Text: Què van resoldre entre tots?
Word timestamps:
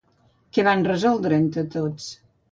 Què 0.57 0.63
van 0.67 0.79
resoldre 0.87 1.37
entre 1.43 1.65
tots? 1.75 2.09